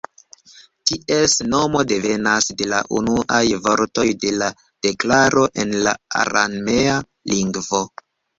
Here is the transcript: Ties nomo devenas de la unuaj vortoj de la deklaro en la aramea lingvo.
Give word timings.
Ties 0.91 1.33
nomo 1.49 1.83
devenas 1.91 2.47
de 2.61 2.67
la 2.71 2.79
unuaj 3.01 3.41
vortoj 3.67 4.07
de 4.25 4.33
la 4.39 4.49
deklaro 4.87 5.45
en 5.67 5.77
la 5.89 5.95
aramea 6.23 6.99
lingvo. 7.37 7.85